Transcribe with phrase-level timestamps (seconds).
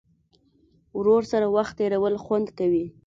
[0.97, 2.85] ورور سره وخت تېرول خوند کوي.